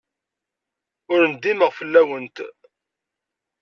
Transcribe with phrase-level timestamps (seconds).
[1.13, 2.37] Ur ndimeɣ fell-awent.